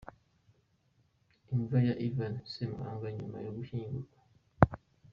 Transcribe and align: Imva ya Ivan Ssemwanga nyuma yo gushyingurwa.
Imva 1.53 1.77
ya 1.87 1.95
Ivan 2.07 2.33
Ssemwanga 2.47 3.07
nyuma 3.17 3.37
yo 3.45 3.51
gushyingurwa. 3.57 4.15